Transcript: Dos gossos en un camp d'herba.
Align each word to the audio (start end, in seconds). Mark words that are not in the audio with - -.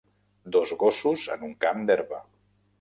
Dos 0.55 0.71
gossos 0.85 1.27
en 1.37 1.45
un 1.51 1.55
camp 1.67 1.87
d'herba. 1.91 2.25